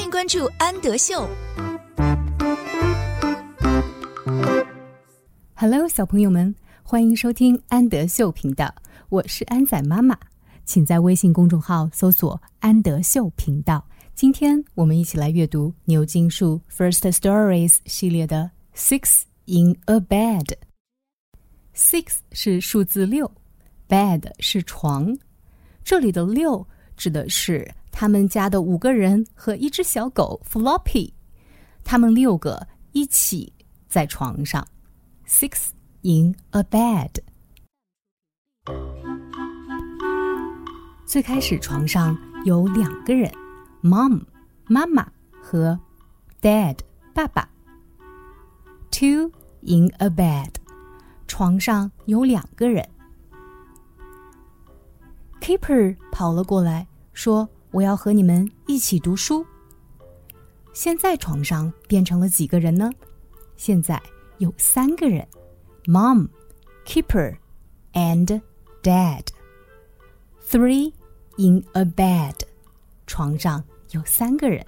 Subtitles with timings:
[0.00, 1.28] 欢迎关注安德秀。
[5.54, 8.74] Hello，小朋友们，欢迎收听安德秀频道，
[9.10, 10.18] 我是安仔妈妈，
[10.64, 13.86] 请在微信公众号搜索“安德秀频道”。
[14.16, 18.50] 今天我们一起来阅读牛津树 First Stories 系列的
[18.98, 20.46] 《Six in a Bed》。
[21.76, 23.30] Six 是数字六
[23.86, 25.14] ，bed 是床。
[25.84, 27.70] 这里的六指的是
[28.00, 31.12] 他们家的五个人和一只小狗 Floppy，
[31.84, 33.52] 他们六个一起
[33.90, 34.66] 在床上。
[35.28, 35.68] Six
[36.00, 37.10] in a bed。
[41.04, 43.30] 最开始床上有两个人
[43.82, 44.22] ，Mom
[44.64, 45.06] 妈妈
[45.42, 45.78] 和
[46.40, 46.78] Dad
[47.12, 47.50] 爸爸。
[48.90, 49.30] Two
[49.60, 50.54] in a bed。
[51.28, 52.88] 床上有两个人。
[55.42, 59.44] Keeper 跑了过来，说：“我要和你们一起读书。”
[60.72, 62.90] 现在床上变成了几个人呢？
[63.56, 64.00] 现在
[64.38, 65.26] 有三个人
[65.84, 66.28] ：Mom、
[66.86, 67.36] Keeper
[67.92, 68.40] and
[68.82, 69.26] Dad。
[70.48, 70.92] Three
[71.36, 72.34] in a bed。
[73.06, 74.64] 床上有三个人。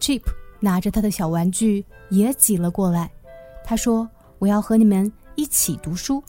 [0.00, 0.22] Chip
[0.58, 3.10] 拿着他的小玩具也挤了过来，
[3.64, 4.08] 他说
[4.40, 6.24] ：“我要和你们一起读书。”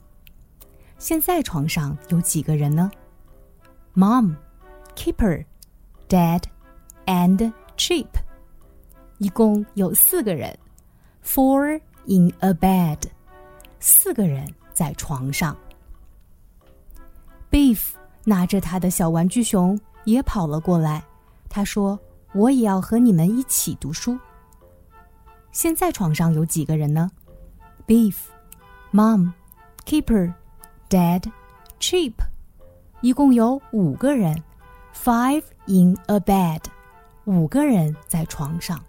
[0.99, 2.91] 现在床上有几个人呢
[3.95, 4.35] ？Mom、
[4.95, 5.45] Keeper、
[6.07, 6.43] Dad
[7.05, 8.07] and Chip，
[9.17, 10.57] 一共有四个人。
[11.23, 12.99] Four in a bed，
[13.79, 15.55] 四个人在床上。
[17.49, 17.91] Beef
[18.23, 21.03] 拿着他的小玩具熊也跑了过来，
[21.49, 21.99] 他说
[22.33, 24.17] ：“我也要和你们一起读书。”
[25.51, 27.09] 现在床上有几个人呢
[27.87, 28.15] ？Beef、
[28.91, 29.33] Mom、
[29.85, 30.33] Keeper。
[30.89, 31.31] Dad,
[31.79, 32.15] cheap，
[33.00, 34.42] 一共有五个人，
[34.94, 36.60] five in a bed，
[37.24, 38.82] 五个人在床上。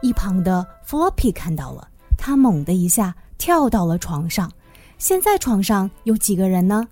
[0.00, 4.50] 一旁的 Floppy 看到了，他猛地一下跳到了床上。
[4.96, 6.88] 现在床上有几个人呢？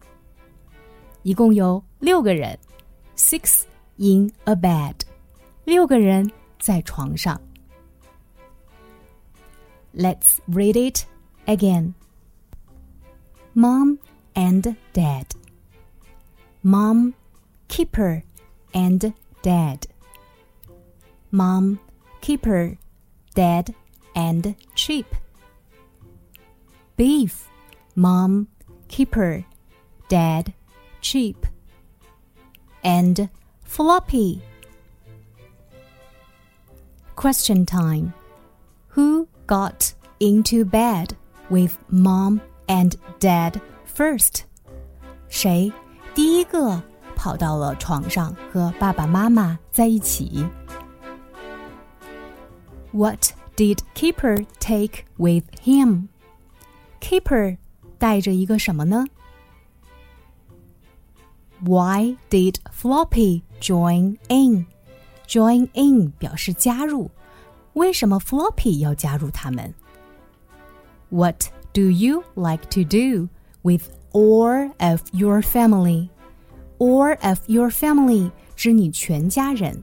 [1.23, 2.59] 一共有六个人，
[3.17, 3.63] six
[3.97, 4.95] in a bed，
[5.65, 7.41] 六个人在床上。
[9.95, 11.05] Let's read it
[11.47, 11.95] again.
[13.55, 13.99] Mom
[14.35, 15.25] and dad.
[16.64, 17.16] Mom,
[17.68, 18.24] keeper,
[18.74, 19.88] and dad.
[21.32, 21.80] Mom,
[22.22, 22.78] keeper,
[23.34, 23.74] dad,
[24.16, 25.08] and sheep.
[26.98, 27.50] Beef,
[27.96, 28.48] mom,
[28.88, 29.46] keeper,
[30.08, 30.54] dad,
[31.00, 31.48] sheep.
[32.84, 33.30] And
[33.64, 34.42] floppy.
[37.16, 38.14] Question time.
[38.90, 41.16] Who got into bed
[41.50, 44.46] with mom and dad First，
[45.28, 45.72] 谁
[46.15, 46.83] 第一个
[47.15, 50.47] 跑到了床上和爸爸妈妈在一起？
[52.93, 56.09] What did Keeper take with him?
[57.01, 57.59] Keeper
[57.99, 59.05] 带着一个什么呢？
[61.61, 64.67] Why did Floppy join in?
[65.27, 67.11] Join in 表示加入，
[67.75, 69.75] 为什么 Floppy 要加入他们？
[71.11, 73.29] What do you like to do?
[73.67, 76.10] with all of your family.
[76.80, 79.82] All of your family 指你全家人。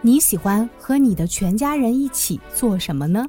[0.00, 3.26] 你喜欢和你的全家人一起做什么呢？